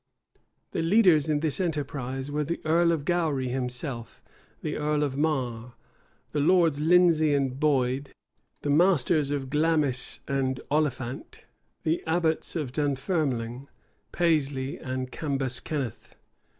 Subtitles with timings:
[0.71, 4.19] The leaders in this enterprise were the earl of Gowry himself,
[4.63, 5.73] the earl of Marre,
[6.31, 8.09] the lords Lindesey and Boyd,
[8.63, 11.43] the masters of Glamis and Oliphant,
[11.83, 13.67] the abbots of Dunfermling,
[14.11, 16.15] Paisley, and Cambuskenneth.